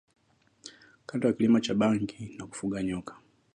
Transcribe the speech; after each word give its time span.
Kando 1.05 1.27
na 1.27 1.33
kilimo 1.33 1.59
cha 1.59 1.73
bangi 1.73 2.35
na 2.37 2.45
kufuga 2.47 2.83
nyoka 2.83 3.15